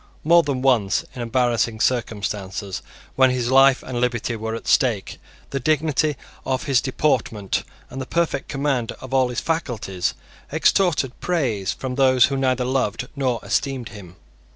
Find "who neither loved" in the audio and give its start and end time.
12.25-13.09